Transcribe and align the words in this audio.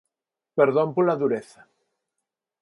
Perdón 0.57 0.89
pola 0.95 1.19
dureza. 1.21 1.61